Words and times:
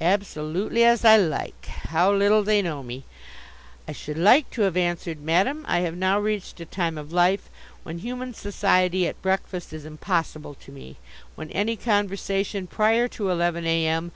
Absolutely 0.00 0.84
as 0.84 1.04
I 1.04 1.16
like! 1.16 1.66
How 1.66 2.12
little 2.12 2.44
they 2.44 2.62
know 2.62 2.84
me. 2.84 3.02
I 3.88 3.90
should 3.90 4.16
like 4.16 4.48
to 4.50 4.62
have 4.62 4.76
answered: 4.76 5.20
"Madam, 5.20 5.64
I 5.66 5.80
have 5.80 5.96
now 5.96 6.20
reached 6.20 6.60
a 6.60 6.64
time 6.64 6.96
of 6.96 7.12
life 7.12 7.50
when 7.82 7.98
human 7.98 8.34
society 8.34 9.08
at 9.08 9.20
breakfast 9.20 9.72
is 9.72 9.84
impossible 9.84 10.54
to 10.54 10.70
me; 10.70 10.94
when 11.34 11.50
any 11.50 11.74
conversation 11.74 12.68
prior 12.68 13.08
to 13.08 13.30
eleven 13.30 13.66
a.m. 13.66 14.12